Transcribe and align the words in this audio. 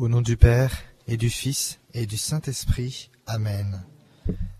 Au 0.00 0.08
nom 0.08 0.22
du 0.22 0.38
Père, 0.38 0.78
et 1.08 1.18
du 1.18 1.28
Fils, 1.28 1.78
et 1.92 2.06
du 2.06 2.16
Saint-Esprit. 2.16 3.10
Amen. 3.26 3.84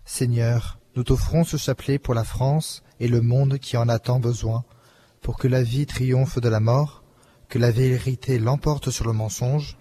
Seigneur, 0.05 0.77
nous 0.95 1.03
t'offrons 1.03 1.43
ce 1.43 1.57
chapelet 1.57 1.97
pour 1.97 2.13
la 2.13 2.23
France 2.23 2.83
et 2.99 3.07
le 3.07 3.21
monde 3.21 3.57
qui 3.57 3.75
en 3.75 3.89
a 3.89 3.97
tant 3.97 4.19
besoin, 4.19 4.63
pour 5.23 5.39
que 5.39 5.47
la 5.47 5.63
vie 5.63 5.87
triomphe 5.87 6.39
de 6.39 6.47
la 6.47 6.59
mort, 6.59 7.01
que 7.49 7.57
la 7.57 7.71
vérité 7.71 8.37
l'emporte 8.37 8.91
sur 8.91 9.07
le 9.07 9.13
mensonge, 9.13 9.77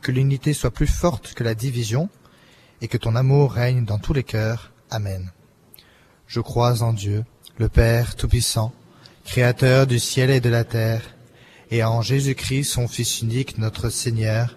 que 0.00 0.12
l'unité 0.12 0.54
soit 0.54 0.70
plus 0.70 0.86
forte 0.86 1.34
que 1.34 1.44
la 1.44 1.54
division, 1.54 2.08
et 2.80 2.88
que 2.88 2.96
ton 2.96 3.14
amour 3.14 3.52
règne 3.52 3.84
dans 3.84 3.98
tous 3.98 4.14
les 4.14 4.24
cœurs. 4.24 4.72
Amen. 4.88 5.30
Je 6.26 6.40
crois 6.40 6.82
en 6.82 6.94
Dieu, 6.94 7.26
le 7.58 7.68
Père 7.68 8.16
Tout-Puissant, 8.16 8.72
Créateur 9.26 9.86
du 9.86 9.98
ciel 9.98 10.30
et 10.30 10.40
de 10.40 10.48
la 10.48 10.64
terre, 10.64 11.02
et 11.70 11.84
en 11.84 12.00
Jésus-Christ, 12.00 12.64
son 12.64 12.88
Fils 12.88 13.20
unique, 13.20 13.58
notre 13.58 13.90
Seigneur, 13.90 14.56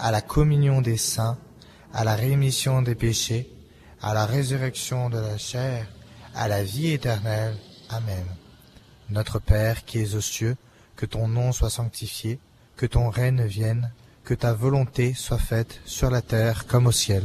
à 0.00 0.10
la 0.10 0.22
communion 0.22 0.80
des 0.80 0.96
saints, 0.96 1.38
à 1.92 2.04
la 2.04 2.14
rémission 2.14 2.80
des 2.80 2.94
péchés, 2.94 3.52
à 4.00 4.14
la 4.14 4.24
résurrection 4.24 5.10
de 5.10 5.18
la 5.18 5.36
chair, 5.36 5.86
à 6.34 6.48
la 6.48 6.64
vie 6.64 6.92
éternelle. 6.92 7.56
Amen. 7.90 8.24
Notre 9.10 9.38
Père 9.38 9.84
qui 9.84 9.98
es 9.98 10.14
aux 10.14 10.20
cieux, 10.20 10.56
que 10.96 11.04
ton 11.04 11.28
nom 11.28 11.52
soit 11.52 11.70
sanctifié, 11.70 12.38
que 12.76 12.86
ton 12.86 13.10
règne 13.10 13.44
vienne, 13.44 13.92
que 14.24 14.34
ta 14.34 14.54
volonté 14.54 15.12
soit 15.12 15.38
faite 15.38 15.80
sur 15.84 16.10
la 16.10 16.22
terre 16.22 16.66
comme 16.66 16.86
au 16.86 16.92
ciel. 16.92 17.24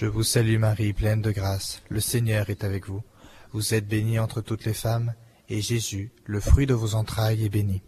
Je 0.00 0.06
vous 0.06 0.22
salue 0.22 0.56
Marie, 0.56 0.94
pleine 0.94 1.20
de 1.20 1.30
grâce, 1.30 1.82
le 1.90 2.00
Seigneur 2.00 2.48
est 2.48 2.64
avec 2.64 2.88
vous. 2.88 3.02
Vous 3.52 3.74
êtes 3.74 3.86
bénie 3.86 4.18
entre 4.18 4.40
toutes 4.40 4.64
les 4.64 4.72
femmes, 4.72 5.12
et 5.50 5.60
Jésus, 5.60 6.10
le 6.24 6.40
fruit 6.40 6.64
de 6.64 6.72
vos 6.72 6.94
entrailles, 6.94 7.44
est 7.44 7.50
béni. 7.50 7.82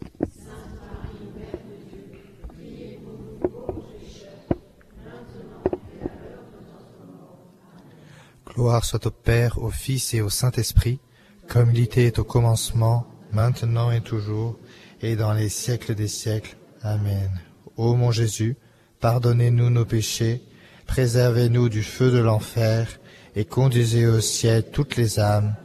Gloire 8.45 8.85
soit 8.85 9.07
au 9.07 9.09
Père, 9.09 9.57
au 9.57 9.71
Fils 9.71 10.13
et 10.13 10.21
au 10.21 10.29
Saint-Esprit, 10.29 10.99
comme 11.47 11.71
il 11.71 11.79
était 11.79 12.19
au 12.19 12.23
commencement, 12.23 13.07
maintenant 13.31 13.89
et 13.89 14.01
toujours, 14.01 14.59
et 15.01 15.15
dans 15.15 15.33
les 15.33 15.49
siècles 15.49 15.95
des 15.95 16.07
siècles. 16.07 16.57
Amen. 16.83 17.31
Ô 17.75 17.95
mon 17.95 18.11
Jésus, 18.11 18.55
pardonnez-nous 18.99 19.71
nos 19.71 19.85
péchés, 19.85 20.43
préservez-nous 20.85 21.69
du 21.69 21.83
feu 21.83 22.11
de 22.11 22.19
l'enfer, 22.19 22.99
et 23.35 23.45
conduisez 23.45 24.05
au 24.07 24.19
ciel 24.19 24.63
toutes 24.71 24.95
les 24.95 25.19
âmes, 25.19 25.55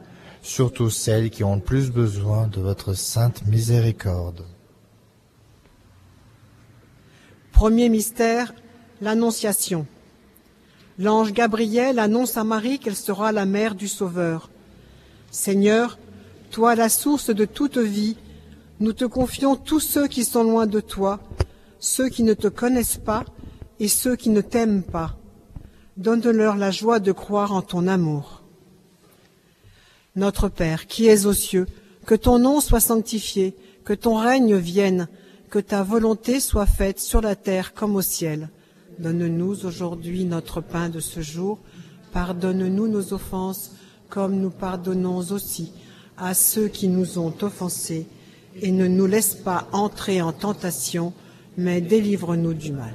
surtout 0.43 0.91
celles 0.91 1.31
qui 1.31 1.45
ont 1.45 1.56
le 1.56 1.61
plus 1.61 1.91
besoin 1.91 2.47
de 2.47 2.61
votre 2.61 2.95
sainte 2.95 3.47
miséricorde. 3.47 4.45
Premier 7.53 7.89
mystère, 7.89 8.55
l'Annonciation. 9.01 9.87
L'ange 10.99 11.33
Gabriel 11.33 11.99
annonce 11.99 12.37
à 12.37 12.45
Marie 12.45 12.79
qu'elle 12.79 12.97
sera 12.97 13.33
la 13.33 13.47
mère 13.47 13.75
du 13.75 13.89
Sauveur. 13.89 14.50
Seigneur, 15.31 15.99
toi 16.50 16.75
la 16.75 16.89
source 16.89 17.31
de 17.31 17.45
toute 17.45 17.79
vie, 17.79 18.17
nous 18.81 18.93
te 18.93 19.05
confions 19.05 19.56
tous 19.56 19.81
ceux 19.81 20.06
qui 20.06 20.25
sont 20.25 20.45
loin 20.45 20.67
de 20.67 20.81
toi, 20.81 21.21
ceux 21.79 22.09
qui 22.09 22.23
ne 22.23 22.35
te 22.35 22.49
connaissent 22.49 22.97
pas 22.97 23.25
et 23.81 23.89
ceux 23.89 24.16
qui 24.16 24.31
ne 24.31 24.41
t'aiment 24.41 24.83
pas. 24.83 25.16
Donne-leur 25.97 26.56
la 26.56 26.71
joie 26.71 27.00
de 27.00 27.12
croire 27.12 27.53
en 27.53 27.62
ton 27.62 27.87
amour. 27.87 28.43
Notre 30.16 30.49
Père, 30.49 30.87
qui 30.87 31.06
es 31.06 31.27
aux 31.27 31.33
cieux, 31.33 31.66
que 32.06 32.15
ton 32.15 32.38
nom 32.38 32.61
soit 32.61 32.81
sanctifié, 32.81 33.55
que 33.84 33.93
ton 33.93 34.17
règne 34.17 34.56
vienne, 34.56 35.09
que 35.50 35.59
ta 35.59 35.83
volonté 35.83 36.41
soit 36.41 36.67
faite 36.67 37.00
sur 37.00 37.21
la 37.21 37.37
terre 37.37 37.75
comme 37.75 37.97
au 37.97 38.03
ciel. 38.03 38.49
Donne-nous 38.99 39.65
aujourd'hui 39.65 40.25
notre 40.25 40.61
pain 40.61 40.88
de 40.88 41.00
ce 41.00 41.21
jour. 41.21 41.59
Pardonne-nous 42.12 42.88
nos 42.88 43.12
offenses, 43.12 43.72
comme 44.09 44.41
nous 44.41 44.50
pardonnons 44.50 45.19
aussi 45.31 45.72
à 46.17 46.34
ceux 46.34 46.69
qui 46.69 46.88
nous 46.88 47.19
ont 47.19 47.34
offensés. 47.43 48.06
Et 48.61 48.72
ne 48.72 48.88
nous 48.88 49.06
laisse 49.06 49.34
pas 49.34 49.69
entrer 49.72 50.21
en 50.21 50.33
tentation, 50.33 51.12
mais 51.56 51.81
délivre-nous 51.81 52.55
du 52.55 52.72
mal. 52.72 52.94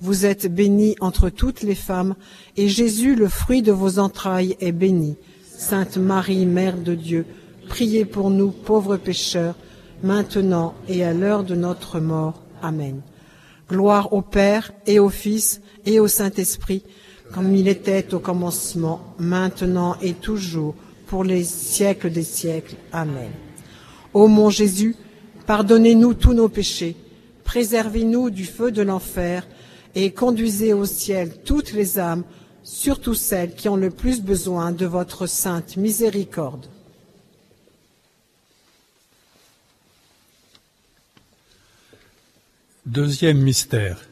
Vous 0.00 0.26
êtes 0.26 0.46
bénie 0.46 0.94
entre 1.00 1.28
toutes 1.28 1.62
les 1.62 1.74
femmes, 1.74 2.14
et 2.56 2.68
Jésus, 2.68 3.16
le 3.16 3.28
fruit 3.28 3.62
de 3.62 3.72
vos 3.72 3.98
entrailles, 3.98 4.56
est 4.60 4.72
béni. 4.72 5.16
Sainte 5.44 5.96
Marie, 5.96 6.46
Mère 6.46 6.76
de 6.76 6.94
Dieu, 6.94 7.26
priez 7.68 8.04
pour 8.04 8.30
nous 8.30 8.50
pauvres 8.50 8.96
pécheurs, 8.96 9.56
maintenant 10.04 10.74
et 10.88 11.02
à 11.04 11.12
l'heure 11.12 11.42
de 11.42 11.56
notre 11.56 11.98
mort. 11.98 12.42
Amen. 12.62 13.00
Gloire 13.68 14.12
au 14.12 14.22
Père 14.22 14.72
et 14.86 15.00
au 15.00 15.08
Fils 15.08 15.60
et 15.84 15.98
au 15.98 16.06
Saint-Esprit, 16.06 16.84
comme 17.34 17.54
il 17.56 17.66
était 17.66 18.14
au 18.14 18.20
commencement, 18.20 19.00
maintenant 19.18 19.96
et 20.00 20.14
toujours, 20.14 20.76
pour 21.08 21.24
les 21.24 21.42
siècles 21.42 22.10
des 22.10 22.22
siècles. 22.22 22.76
Amen. 22.92 23.30
Ô 24.14 24.28
mon 24.28 24.48
Jésus, 24.48 24.94
pardonnez-nous 25.46 26.14
tous 26.14 26.34
nos 26.34 26.48
péchés, 26.48 26.94
préservez-nous 27.44 28.30
du 28.30 28.44
feu 28.44 28.70
de 28.70 28.82
l'enfer, 28.82 29.46
et 30.00 30.12
conduisez 30.12 30.72
au 30.72 30.86
ciel 30.86 31.42
toutes 31.44 31.72
les 31.72 31.98
âmes, 31.98 32.22
surtout 32.62 33.14
celles 33.14 33.56
qui 33.56 33.68
ont 33.68 33.76
le 33.76 33.90
plus 33.90 34.22
besoin 34.22 34.70
de 34.70 34.86
votre 34.86 35.26
sainte 35.26 35.76
miséricorde. 35.76 36.66
Deuxième 42.86 43.38
mystère, 43.38 44.08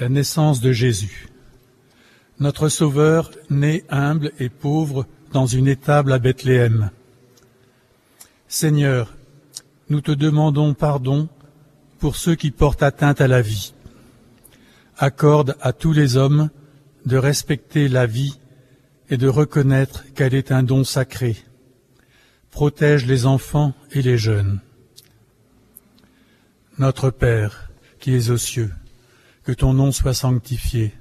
la 0.00 0.08
naissance 0.08 0.60
de 0.60 0.72
Jésus. 0.72 1.28
Notre 2.40 2.68
Sauveur, 2.68 3.30
né 3.48 3.84
humble 3.90 4.32
et 4.40 4.48
pauvre 4.48 5.06
dans 5.32 5.46
une 5.46 5.68
étable 5.68 6.12
à 6.12 6.18
Bethléem. 6.18 6.90
Seigneur, 8.48 9.14
nous 9.88 10.00
te 10.00 10.10
demandons 10.10 10.74
pardon 10.74 11.28
pour 12.00 12.16
ceux 12.16 12.34
qui 12.34 12.50
portent 12.50 12.82
atteinte 12.82 13.20
à 13.20 13.28
la 13.28 13.40
vie. 13.40 13.72
Accorde 14.98 15.56
à 15.60 15.72
tous 15.72 15.92
les 15.92 16.16
hommes 16.16 16.50
de 17.06 17.16
respecter 17.16 17.88
la 17.88 18.06
vie 18.06 18.38
et 19.08 19.16
de 19.16 19.28
reconnaître 19.28 20.04
qu'elle 20.14 20.34
est 20.34 20.52
un 20.52 20.62
don 20.62 20.84
sacré. 20.84 21.36
Protège 22.50 23.06
les 23.06 23.26
enfants 23.26 23.74
et 23.90 24.02
les 24.02 24.18
jeunes. 24.18 24.60
Notre 26.78 27.10
Père, 27.10 27.70
qui 27.98 28.14
es 28.14 28.30
aux 28.30 28.38
cieux, 28.38 28.72
que 29.44 29.52
ton 29.52 29.74
nom 29.74 29.92
soit 29.92 30.14
sanctifié, 30.14 30.94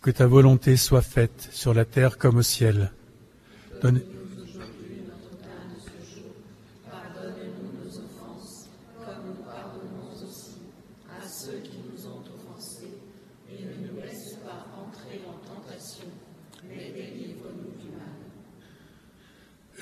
que 0.00 0.10
ta 0.10 0.26
volonté 0.26 0.76
soit 0.76 1.02
faite 1.02 1.48
sur 1.52 1.74
la 1.74 1.84
terre 1.84 2.18
comme 2.18 2.38
au 2.38 2.42
ciel. 2.42 2.92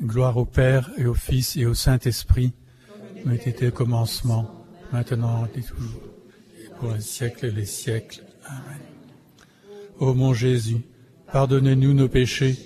Gloire 0.00 0.36
au 0.36 0.44
Père 0.44 0.90
et 0.96 1.06
au 1.06 1.14
Fils 1.14 1.56
et 1.56 1.66
au 1.66 1.74
Saint-Esprit, 1.74 2.52
comme 3.22 3.32
était 3.32 3.66
au 3.66 3.72
commencement, 3.72 4.64
maintenant 4.92 5.46
et 5.56 5.60
toujours, 5.60 6.02
et 6.56 6.68
pour 6.78 6.92
les 6.92 7.00
siècles 7.00 7.52
des 7.52 7.66
siècles. 7.66 8.22
Amen. 8.46 8.78
Ô 9.98 10.14
mon 10.14 10.34
Jésus, 10.34 10.82
pardonnez-nous 11.32 11.94
nos 11.94 12.08
péchés, 12.08 12.56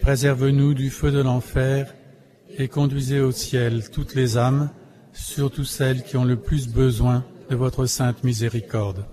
préserve-nous 0.00 0.72
du 0.72 0.88
feu 0.88 1.12
de 1.12 1.20
l'enfer, 1.20 1.94
et 2.56 2.68
conduisez 2.68 3.20
au 3.20 3.30
ciel 3.30 3.90
toutes 3.90 4.14
les 4.14 4.38
âmes, 4.38 4.70
surtout 5.12 5.64
celles 5.64 6.02
qui 6.02 6.16
ont 6.16 6.24
le 6.24 6.40
plus 6.40 6.68
besoin 6.68 7.26
de 7.50 7.56
votre 7.56 7.84
sainte 7.84 8.24
miséricorde. 8.24 9.04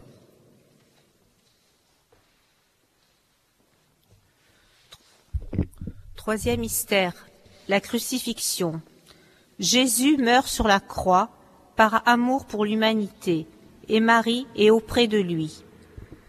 Troisième 6.16 6.62
mystère, 6.62 7.14
la 7.72 7.80
crucifixion. 7.80 8.82
Jésus 9.58 10.18
meurt 10.18 10.46
sur 10.46 10.68
la 10.68 10.82
croix 10.82 11.30
par 11.78 12.04
amour 12.06 12.44
pour 12.44 12.66
l'humanité, 12.66 13.48
et 13.88 14.02
Marie 14.02 14.46
est 14.58 14.70
auprès 14.70 15.08
de 15.08 15.18
lui. 15.18 15.64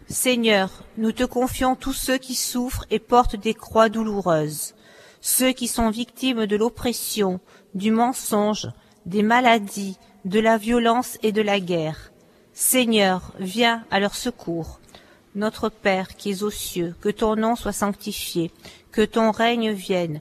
Seigneur, 0.07 0.85
nous 0.99 1.11
te 1.11 1.25
confions 1.25 1.75
tous 1.75 1.95
ceux 1.95 2.19
qui 2.19 2.37
souffrent 2.37 2.87
et 2.91 3.01
portent 3.01 3.35
des 3.35 3.55
croix 3.55 3.89
douloureuses, 3.89 4.75
ceux 5.21 5.51
qui 5.51 5.67
sont 5.67 5.91
victimes 5.91 6.47
de 6.47 6.55
l'oppression, 6.55 7.41
du 7.75 7.91
mensonge, 7.91 8.69
des 9.05 9.25
maladies, 9.25 9.99
de 10.25 10.39
la 10.39 10.59
violence 10.59 11.19
et 11.25 11.33
de 11.33 11.43
la 11.43 11.59
guerre. 11.59 12.13
Seigneur, 12.53 13.33
viens 13.41 13.85
à 13.91 13.99
leur 13.99 14.15
secours. 14.15 14.79
Notre 15.35 15.71
Père 15.71 16.15
qui 16.15 16.31
es 16.31 16.45
aux 16.45 16.51
cieux, 16.51 16.95
que 17.01 17.09
ton 17.09 17.35
nom 17.35 17.57
soit 17.57 17.73
sanctifié, 17.73 18.53
que 18.93 19.03
ton 19.03 19.33
règne 19.33 19.73
vienne, 19.73 20.21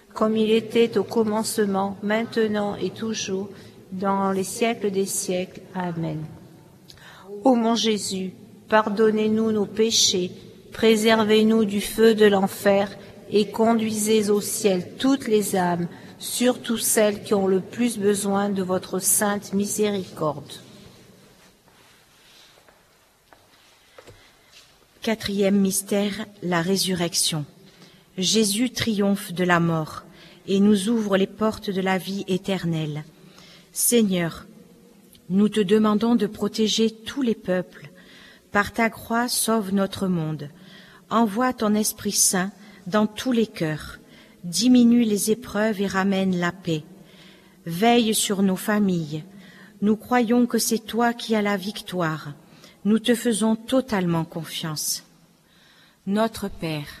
comme 0.13 0.37
il 0.37 0.51
était 0.51 0.97
au 0.97 1.03
commencement, 1.03 1.97
maintenant 2.03 2.75
et 2.75 2.89
toujours, 2.89 3.49
dans 3.91 4.31
les 4.31 4.43
siècles 4.43 4.91
des 4.91 5.05
siècles. 5.05 5.61
Amen. 5.75 6.23
Ô 7.43 7.55
mon 7.55 7.75
Jésus, 7.75 8.33
pardonnez-nous 8.69 9.51
nos 9.51 9.65
péchés, 9.65 10.31
préservez-nous 10.71 11.65
du 11.65 11.81
feu 11.81 12.13
de 12.15 12.25
l'enfer, 12.25 12.89
et 13.31 13.49
conduisez 13.49 14.29
au 14.29 14.41
ciel 14.41 14.95
toutes 14.99 15.27
les 15.27 15.55
âmes, 15.55 15.87
surtout 16.19 16.77
celles 16.77 17.23
qui 17.23 17.33
ont 17.33 17.47
le 17.47 17.61
plus 17.61 17.97
besoin 17.97 18.49
de 18.49 18.61
votre 18.61 18.99
sainte 18.99 19.53
miséricorde. 19.53 20.51
Quatrième 25.01 25.59
mystère, 25.59 26.25
la 26.43 26.61
résurrection. 26.61 27.45
Jésus 28.21 28.69
triomphe 28.69 29.33
de 29.33 29.43
la 29.43 29.59
mort 29.59 30.03
et 30.47 30.59
nous 30.59 30.89
ouvre 30.89 31.17
les 31.17 31.27
portes 31.27 31.71
de 31.71 31.81
la 31.81 31.97
vie 31.97 32.23
éternelle. 32.27 33.03
Seigneur, 33.73 34.45
nous 35.29 35.49
te 35.49 35.59
demandons 35.59 36.15
de 36.15 36.27
protéger 36.27 36.91
tous 36.91 37.23
les 37.23 37.35
peuples. 37.35 37.89
Par 38.51 38.73
ta 38.73 38.89
croix, 38.89 39.27
sauve 39.27 39.73
notre 39.73 40.07
monde. 40.07 40.49
Envoie 41.09 41.51
ton 41.51 41.73
Esprit 41.73 42.11
Saint 42.11 42.51
dans 42.85 43.07
tous 43.07 43.31
les 43.31 43.47
cœurs. 43.47 43.97
Diminue 44.43 45.03
les 45.03 45.31
épreuves 45.31 45.81
et 45.81 45.87
ramène 45.87 46.37
la 46.37 46.51
paix. 46.51 46.83
Veille 47.65 48.13
sur 48.13 48.43
nos 48.43 48.55
familles. 48.55 49.23
Nous 49.81 49.95
croyons 49.95 50.45
que 50.45 50.59
c'est 50.59 50.85
toi 50.85 51.13
qui 51.13 51.35
as 51.35 51.41
la 51.41 51.57
victoire. 51.57 52.33
Nous 52.85 52.99
te 52.99 53.15
faisons 53.15 53.55
totalement 53.55 54.25
confiance. 54.25 55.03
Notre 56.05 56.49
Père, 56.49 57.00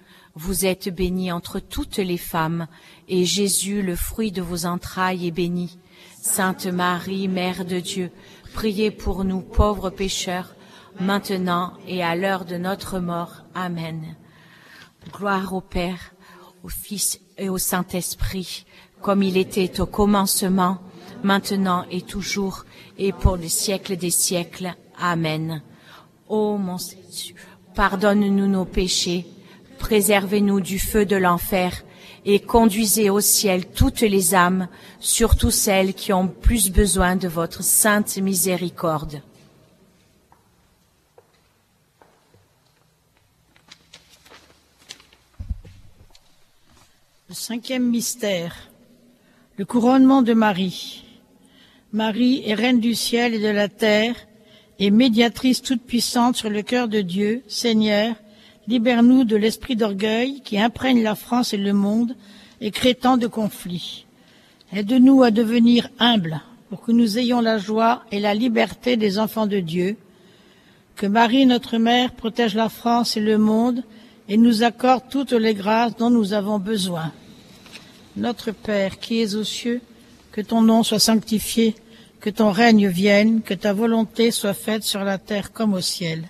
Vous 0.35 0.65
êtes 0.65 0.87
bénie 0.87 1.31
entre 1.31 1.59
toutes 1.59 1.97
les 1.97 2.17
femmes, 2.17 2.67
et 3.09 3.25
Jésus, 3.25 3.81
le 3.81 3.97
fruit 3.97 4.31
de 4.31 4.41
vos 4.41 4.65
entrailles, 4.65 5.27
est 5.27 5.31
béni. 5.31 5.77
Sainte 6.21 6.67
Marie, 6.67 7.27
Mère 7.27 7.65
de 7.65 7.79
Dieu, 7.79 8.11
priez 8.53 8.91
pour 8.91 9.25
nous 9.25 9.41
pauvres 9.41 9.89
pécheurs, 9.89 10.55
maintenant 10.99 11.73
et 11.87 12.01
à 12.01 12.15
l'heure 12.15 12.45
de 12.45 12.55
notre 12.55 12.99
mort. 12.99 13.43
Amen. 13.55 14.15
Gloire 15.11 15.53
au 15.53 15.61
Père, 15.61 16.13
au 16.63 16.69
Fils 16.69 17.19
et 17.37 17.49
au 17.49 17.57
Saint-Esprit, 17.57 18.65
comme 19.01 19.23
il 19.23 19.35
était 19.35 19.81
au 19.81 19.85
commencement, 19.85 20.77
maintenant 21.23 21.85
et 21.91 22.01
toujours, 22.01 22.65
et 22.97 23.11
pour 23.11 23.35
les 23.35 23.49
siècles 23.49 23.97
des 23.97 24.11
siècles. 24.11 24.75
Amen. 24.97 25.61
Ô 26.29 26.57
mon 26.57 26.77
Jésus, 26.77 27.35
pardonne-nous 27.75 28.47
nos 28.47 28.65
péchés, 28.65 29.25
préservez-nous 29.81 30.61
du 30.61 30.79
feu 30.79 31.05
de 31.05 31.15
l'enfer, 31.15 31.83
et 32.23 32.39
conduisez 32.39 33.09
au 33.09 33.19
ciel 33.19 33.65
toutes 33.65 34.01
les 34.01 34.35
âmes, 34.35 34.67
surtout 34.99 35.51
celles 35.51 35.93
qui 35.93 36.13
ont 36.13 36.27
plus 36.27 36.71
besoin 36.71 37.15
de 37.15 37.27
votre 37.27 37.63
sainte 37.63 38.15
miséricorde. 38.17 39.21
Le 47.27 47.35
cinquième 47.35 47.89
mystère, 47.89 48.69
le 49.57 49.65
couronnement 49.65 50.21
de 50.21 50.33
Marie. 50.33 51.03
Marie 51.91 52.43
est 52.45 52.53
reine 52.53 52.79
du 52.79 52.93
ciel 52.93 53.33
et 53.33 53.39
de 53.39 53.49
la 53.49 53.67
terre, 53.67 54.15
et 54.77 54.91
médiatrice 54.91 55.61
toute 55.61 55.81
puissante 55.81 56.35
sur 56.35 56.49
le 56.49 56.61
cœur 56.61 56.87
de 56.87 57.01
Dieu, 57.01 57.43
Seigneur, 57.47 58.15
libère-nous 58.71 59.25
de 59.25 59.35
l'esprit 59.35 59.75
d'orgueil 59.75 60.39
qui 60.45 60.57
imprègne 60.57 61.03
la 61.03 61.15
France 61.15 61.53
et 61.53 61.57
le 61.57 61.73
monde 61.73 62.15
et 62.61 62.71
crée 62.71 62.95
tant 62.95 63.17
de 63.17 63.27
conflits. 63.27 64.05
Aide-nous 64.71 65.23
à 65.23 65.29
devenir 65.29 65.89
humbles 65.99 66.39
pour 66.69 66.81
que 66.81 66.93
nous 66.93 67.17
ayons 67.17 67.41
la 67.41 67.57
joie 67.57 68.03
et 68.13 68.21
la 68.21 68.33
liberté 68.33 68.95
des 68.95 69.19
enfants 69.19 69.45
de 69.45 69.59
Dieu. 69.59 69.97
Que 70.95 71.05
Marie, 71.05 71.45
notre 71.45 71.77
mère, 71.79 72.13
protège 72.13 72.55
la 72.55 72.69
France 72.69 73.17
et 73.17 73.19
le 73.19 73.37
monde 73.37 73.83
et 74.29 74.37
nous 74.37 74.63
accorde 74.63 75.03
toutes 75.09 75.33
les 75.33 75.53
grâces 75.53 75.97
dont 75.97 76.09
nous 76.09 76.31
avons 76.31 76.57
besoin. 76.57 77.11
Notre 78.15 78.51
Père 78.51 78.99
qui 78.99 79.19
es 79.21 79.35
aux 79.35 79.43
cieux, 79.43 79.81
que 80.31 80.39
ton 80.39 80.61
nom 80.61 80.83
soit 80.83 80.99
sanctifié, 80.99 81.75
que 82.21 82.29
ton 82.29 82.51
règne 82.51 82.87
vienne, 82.87 83.41
que 83.41 83.53
ta 83.53 83.73
volonté 83.73 84.31
soit 84.31 84.53
faite 84.53 84.83
sur 84.83 85.03
la 85.03 85.17
terre 85.17 85.51
comme 85.51 85.73
au 85.73 85.81
ciel. 85.81 86.29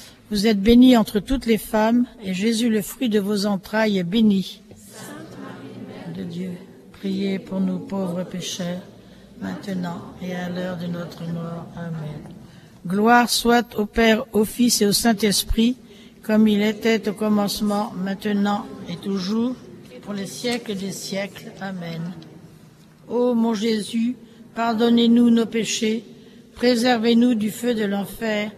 Vous 0.31 0.47
êtes 0.47 0.61
bénie 0.61 0.95
entre 0.95 1.19
toutes 1.19 1.45
les 1.45 1.57
femmes, 1.57 2.05
et 2.23 2.33
Jésus, 2.33 2.69
le 2.69 2.81
fruit 2.81 3.09
de 3.09 3.19
vos 3.19 3.45
entrailles, 3.45 3.97
est 3.97 4.05
béni. 4.05 4.61
de 6.15 6.23
Dieu, 6.23 6.51
priez 6.93 7.37
pour 7.37 7.59
nous 7.59 7.79
pauvres 7.79 8.23
pécheurs, 8.23 8.79
maintenant 9.41 10.01
et 10.21 10.33
à 10.33 10.47
l'heure 10.47 10.77
de 10.77 10.87
notre 10.87 11.23
mort. 11.23 11.65
Amen. 11.75 12.21
Gloire 12.87 13.29
soit 13.29 13.77
au 13.77 13.85
Père, 13.85 14.23
au 14.31 14.45
Fils 14.45 14.81
et 14.81 14.85
au 14.85 14.93
Saint-Esprit, 14.93 15.75
comme 16.23 16.47
il 16.47 16.61
était 16.61 17.09
au 17.09 17.13
commencement, 17.13 17.91
maintenant 18.01 18.65
et 18.87 18.95
toujours, 18.95 19.53
pour 20.01 20.13
les 20.13 20.27
siècles 20.27 20.75
des 20.75 20.93
siècles. 20.93 21.51
Amen. 21.59 22.13
Ô 23.09 23.33
mon 23.33 23.53
Jésus, 23.53 24.15
pardonnez-nous 24.55 25.29
nos 25.29 25.45
péchés, 25.45 26.05
préservez-nous 26.55 27.35
du 27.35 27.51
feu 27.51 27.73
de 27.73 27.83
l'enfer, 27.83 28.51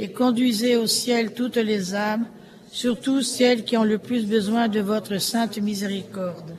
et 0.00 0.12
conduisez 0.12 0.76
au 0.76 0.86
ciel 0.86 1.34
toutes 1.34 1.56
les 1.56 1.94
âmes, 1.94 2.26
surtout 2.72 3.20
celles 3.20 3.64
qui 3.64 3.76
ont 3.76 3.84
le 3.84 3.98
plus 3.98 4.26
besoin 4.26 4.66
de 4.68 4.80
votre 4.80 5.18
sainte 5.18 5.58
miséricorde. 5.58 6.56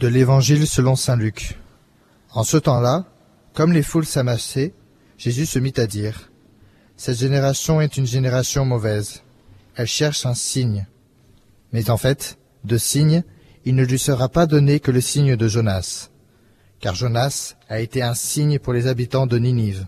De 0.00 0.08
l'Évangile 0.08 0.66
selon 0.66 0.96
Saint 0.96 1.16
Luc. 1.16 1.58
En 2.32 2.42
ce 2.42 2.56
temps-là, 2.56 3.04
comme 3.54 3.72
les 3.72 3.84
foules 3.84 4.06
s'amassaient, 4.06 4.74
Jésus 5.16 5.46
se 5.46 5.60
mit 5.60 5.74
à 5.76 5.86
dire, 5.86 6.32
Cette 6.96 7.18
génération 7.18 7.80
est 7.80 7.96
une 7.96 8.06
génération 8.06 8.64
mauvaise. 8.64 9.22
Elle 9.76 9.86
cherche 9.86 10.26
un 10.26 10.34
signe. 10.34 10.86
Mais 11.72 11.88
en 11.88 11.96
fait, 11.96 12.36
de 12.64 12.78
signe, 12.78 13.22
il 13.64 13.76
ne 13.76 13.84
lui 13.84 13.98
sera 13.98 14.28
pas 14.28 14.46
donné 14.46 14.80
que 14.80 14.90
le 14.90 15.00
signe 15.00 15.36
de 15.36 15.48
Jonas, 15.48 16.10
car 16.82 16.96
Jonas 16.96 17.54
a 17.68 17.78
été 17.78 18.02
un 18.02 18.14
signe 18.14 18.58
pour 18.58 18.72
les 18.72 18.88
habitants 18.88 19.28
de 19.28 19.38
Ninive. 19.38 19.86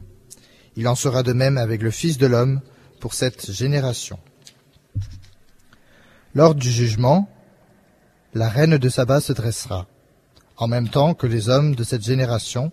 Il 0.76 0.86
en 0.86 0.94
sera 0.94 1.24
de 1.24 1.32
même 1.32 1.58
avec 1.58 1.82
le 1.82 1.90
Fils 1.90 2.18
de 2.18 2.26
l'homme 2.26 2.60
pour 3.00 3.14
cette 3.14 3.50
génération. 3.50 4.18
Lors 6.34 6.54
du 6.54 6.70
jugement, 6.70 7.28
la 8.32 8.48
reine 8.48 8.78
de 8.78 8.88
Saba 8.88 9.20
se 9.20 9.32
dressera, 9.32 9.88
en 10.56 10.68
même 10.68 10.88
temps 10.88 11.14
que 11.14 11.26
les 11.26 11.48
hommes 11.48 11.74
de 11.74 11.82
cette 11.82 12.04
génération, 12.04 12.70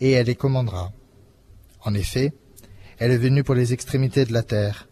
et 0.00 0.12
elle 0.12 0.26
les 0.26 0.36
commandera. 0.36 0.92
En 1.82 1.92
effet, 1.92 2.32
elle 2.98 3.10
est 3.10 3.18
venue 3.18 3.44
pour 3.44 3.54
les 3.54 3.74
extrémités 3.74 4.24
de 4.24 4.32
la 4.32 4.42
terre, 4.42 4.88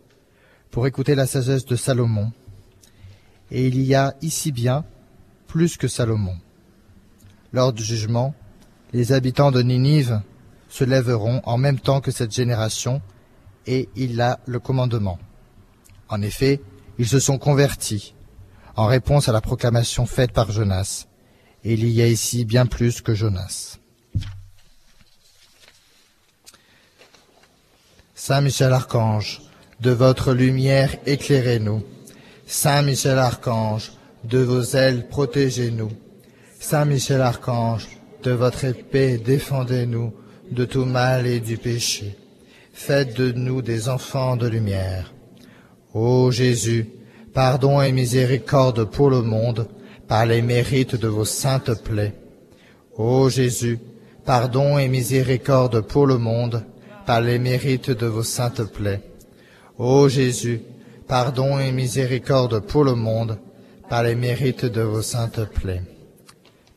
pour 0.70 0.86
écouter 0.86 1.14
la 1.14 1.26
sagesse 1.26 1.64
de 1.64 1.76
Salomon. 1.76 2.32
Et 3.50 3.66
il 3.66 3.80
y 3.80 3.94
a 3.94 4.14
ici 4.20 4.52
bien 4.52 4.84
plus 5.46 5.78
que 5.78 5.88
Salomon. 5.88 6.36
Lors 7.52 7.72
du 7.72 7.84
jugement, 7.84 8.34
les 8.92 9.12
habitants 9.12 9.50
de 9.50 9.60
Ninive 9.60 10.22
se 10.68 10.84
lèveront 10.84 11.42
en 11.44 11.58
même 11.58 11.78
temps 11.78 12.00
que 12.00 12.10
cette 12.10 12.32
génération, 12.32 13.02
et 13.66 13.90
il 13.94 14.20
a 14.22 14.40
le 14.46 14.58
commandement. 14.58 15.18
En 16.08 16.22
effet, 16.22 16.62
ils 16.98 17.08
se 17.08 17.20
sont 17.20 17.38
convertis, 17.38 18.14
en 18.74 18.86
réponse 18.86 19.28
à 19.28 19.32
la 19.32 19.42
proclamation 19.42 20.06
faite 20.06 20.32
par 20.32 20.50
Jonas, 20.50 21.06
et 21.62 21.74
il 21.74 21.88
y 21.90 22.00
a 22.00 22.06
ici 22.06 22.46
bien 22.46 22.64
plus 22.64 23.02
que 23.02 23.14
Jonas. 23.14 23.78
Saint 28.14 28.40
Michel 28.40 28.72
Archange, 28.72 29.42
de 29.80 29.90
votre 29.90 30.32
lumière 30.32 30.94
éclairez-nous. 31.06 31.82
Saint 32.46 32.82
Michel 32.82 33.18
Archange, 33.18 33.92
de 34.24 34.38
vos 34.38 34.62
ailes 34.62 35.08
protégez-nous. 35.08 35.90
Saint 36.62 36.84
Michel 36.84 37.20
Archange, 37.20 37.88
de 38.22 38.30
votre 38.30 38.64
épée 38.64 39.18
défendez-nous 39.18 40.14
de 40.52 40.64
tout 40.64 40.84
mal 40.84 41.26
et 41.26 41.40
du 41.40 41.56
péché. 41.58 42.16
Faites 42.72 43.16
de 43.16 43.32
nous 43.32 43.62
des 43.62 43.88
enfants 43.88 44.36
de 44.36 44.46
lumière. 44.46 45.12
Ô 45.92 46.30
Jésus, 46.30 46.88
pardon 47.34 47.82
et 47.82 47.90
miséricorde 47.90 48.84
pour 48.84 49.10
le 49.10 49.22
monde, 49.22 49.66
par 50.06 50.24
les 50.24 50.40
mérites 50.40 50.94
de 50.94 51.08
vos 51.08 51.24
saintes 51.24 51.82
plaies. 51.82 52.14
Ô 52.96 53.28
Jésus, 53.28 53.80
pardon 54.24 54.78
et 54.78 54.86
miséricorde 54.86 55.80
pour 55.80 56.06
le 56.06 56.16
monde, 56.16 56.64
par 57.06 57.20
les 57.20 57.40
mérites 57.40 57.90
de 57.90 58.06
vos 58.06 58.22
saintes 58.22 58.72
plaies. 58.72 59.02
Ô 59.78 60.08
Jésus, 60.08 60.62
pardon 61.08 61.58
et 61.58 61.72
miséricorde 61.72 62.60
pour 62.60 62.84
le 62.84 62.94
monde, 62.94 63.40
par 63.90 64.04
les 64.04 64.14
mérites 64.14 64.64
de 64.64 64.82
vos 64.82 65.02
saintes 65.02 65.44
plaies. 65.46 65.82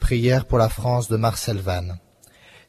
Prière 0.05 0.45
pour 0.45 0.59
la 0.59 0.69
France 0.69 1.09
de 1.09 1.17
Marcel 1.17 1.57
Vannes. 1.57 1.97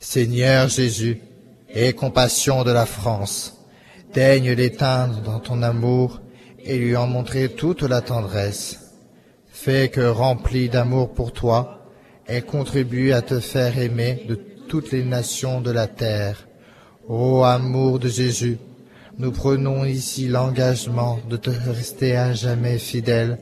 Seigneur 0.01 0.69
Jésus, 0.69 1.21
aie 1.69 1.93
compassion 1.93 2.65
de 2.65 2.71
la 2.71 2.87
France, 2.87 3.59
daigne 4.15 4.53
l'éteindre 4.53 5.21
dans 5.21 5.39
ton 5.39 5.63
amour 5.63 6.23
et 6.65 6.79
lui 6.79 6.97
en 6.97 7.07
montrer 7.07 7.51
toute 7.51 7.83
la 7.83 8.01
tendresse. 8.01 8.95
Fais 9.49 9.91
que, 9.91 10.01
remplie 10.01 10.71
d'amour 10.71 11.13
pour 11.13 11.35
toi, 11.35 11.91
elle 12.25 12.47
contribue 12.47 13.13
à 13.13 13.21
te 13.21 13.39
faire 13.39 13.79
aimer 13.79 14.25
de 14.27 14.37
toutes 14.67 14.91
les 14.91 15.05
nations 15.05 15.61
de 15.61 15.71
la 15.71 15.89
terre. 15.89 16.49
Ô 17.07 17.45
amour 17.45 17.99
de 17.99 18.09
Jésus, 18.09 18.57
nous 19.19 19.31
prenons 19.31 19.85
ici 19.85 20.27
l'engagement 20.27 21.19
de 21.29 21.37
te 21.37 21.51
rester 21.51 22.17
à 22.17 22.33
jamais 22.33 22.79
fidèle, 22.79 23.37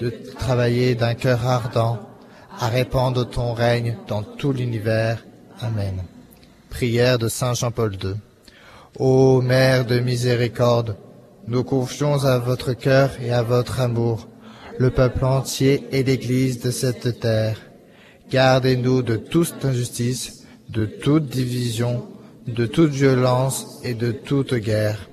de 0.00 0.08
travailler 0.38 0.94
d'un 0.94 1.12
cœur 1.12 1.46
ardent 1.46 2.13
à 2.58 2.68
répandre 2.68 3.28
ton 3.28 3.52
règne 3.52 3.96
dans 4.06 4.22
tout 4.22 4.52
l'univers. 4.52 5.24
Amen. 5.60 6.02
Prière 6.70 7.18
de 7.18 7.28
Saint 7.28 7.54
Jean-Paul 7.54 7.94
II. 8.02 8.14
Ô 8.98 9.40
Mère 9.42 9.84
de 9.84 9.98
miséricorde, 9.98 10.96
nous 11.46 11.64
confions 11.64 12.24
à 12.24 12.38
votre 12.38 12.72
cœur 12.72 13.10
et 13.20 13.32
à 13.32 13.42
votre 13.42 13.80
amour 13.80 14.28
le 14.78 14.90
peuple 14.90 15.24
entier 15.24 15.84
et 15.92 16.02
l'Église 16.02 16.60
de 16.60 16.70
cette 16.70 17.20
terre. 17.20 17.60
Gardez-nous 18.30 19.02
de 19.02 19.16
toute 19.16 19.64
injustice, 19.64 20.44
de 20.68 20.86
toute 20.86 21.26
division, 21.26 22.06
de 22.46 22.66
toute 22.66 22.90
violence 22.90 23.80
et 23.84 23.94
de 23.94 24.10
toute 24.12 24.54
guerre. 24.54 25.08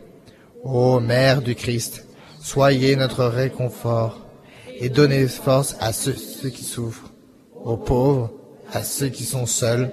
Ô 0.64 1.00
Mère 1.00 1.42
du 1.42 1.56
Christ, 1.56 2.08
soyez 2.40 2.96
notre 2.96 3.26
réconfort 3.26 4.26
et 4.80 4.90
donnez 4.90 5.28
force 5.28 5.76
à 5.80 5.94
ceux, 5.94 6.16
ceux 6.16 6.50
qui 6.50 6.64
souffrent, 6.64 7.11
aux 7.64 7.78
pauvres, 7.78 8.32
à 8.72 8.84
ceux 8.84 9.10
qui 9.10 9.24
sont 9.24 9.46
seuls, 9.46 9.92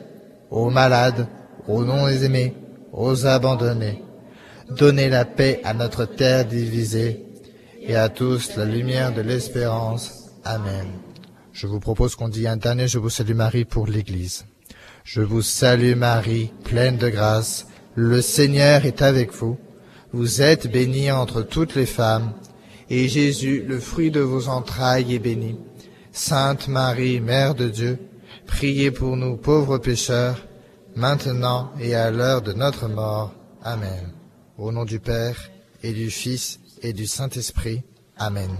aux 0.50 0.70
malades, 0.70 1.26
aux 1.66 1.85
non-aimés, 1.85 2.54
aux 2.92 3.26
abandonnés. 3.26 4.02
Donnez 4.70 5.09
la 5.09 5.24
paix 5.24 5.61
à 5.64 5.74
notre 5.74 6.04
terre 6.04 6.44
divisée 6.44 7.24
et 7.83 7.96
à 7.96 8.09
tous 8.09 8.57
la 8.57 8.64
lumière 8.64 9.14
de 9.14 9.22
l'espérance. 9.22 10.31
Amen. 10.44 10.87
Je 11.52 11.66
vous 11.66 11.81
propose 11.81 12.14
qu'on 12.14 12.28
dise 12.28 12.46
un 12.46 12.57
dernier 12.57 12.87
Je 12.87 12.98
vous 12.98 13.11
salue 13.11 13.35
Marie 13.35 13.64
pour 13.64 13.87
l'Église. 13.87 14.44
Je 15.04 15.22
vous 15.22 15.42
salue 15.42 15.96
Marie, 15.96 16.52
pleine 16.64 16.98
de 16.98 17.09
grâce. 17.09 17.66
Le 17.94 18.20
Seigneur 18.20 18.85
est 18.85 19.02
avec 19.02 19.33
vous. 19.33 19.59
Vous 20.12 20.40
êtes 20.40 20.70
bénie 20.70 21.11
entre 21.11 21.42
toutes 21.42 21.74
les 21.74 21.87
femmes, 21.87 22.33
et 22.90 23.09
Jésus, 23.09 23.64
le 23.66 23.78
fruit 23.78 24.11
de 24.11 24.20
vos 24.20 24.48
entrailles, 24.48 25.14
est 25.14 25.18
béni. 25.18 25.57
Sainte 26.18 26.66
Marie, 26.66 27.20
Mère 27.20 27.54
de 27.54 27.68
Dieu, 27.68 27.96
priez 28.44 28.90
pour 28.90 29.16
nous 29.16 29.37
pauvres 29.37 29.78
pécheurs, 29.78 30.48
maintenant 30.96 31.70
et 31.78 31.94
à 31.94 32.11
l'heure 32.11 32.42
de 32.42 32.52
notre 32.52 32.88
mort. 32.88 33.33
Amen. 33.62 34.12
Au 34.59 34.72
nom 34.72 34.85
du 34.85 34.98
Père, 34.98 35.37
et 35.85 35.92
du 35.92 36.11
Fils, 36.11 36.59
et 36.83 36.92
du 36.92 37.07
Saint-Esprit. 37.07 37.83
Amen. 38.16 38.50